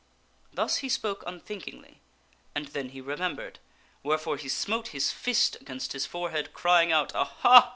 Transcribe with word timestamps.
Thus 0.51 0.77
he 0.77 0.89
spoke 0.89 1.23
unthinkingly; 1.27 2.01
and 2.55 2.69
then 2.69 2.89
he 2.89 3.01
remembered. 3.01 3.59
Wherefore 4.01 4.37
he 4.37 4.49
smote 4.49 4.87
his 4.87 5.11
fist 5.11 5.57
against 5.61 5.93
his 5.93 6.07
forehead, 6.07 6.55
crying 6.55 6.91
out," 6.91 7.13
Aha 7.15 7.69